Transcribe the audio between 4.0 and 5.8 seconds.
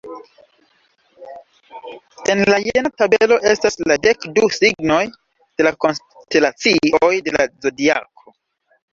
dekdu signoj de la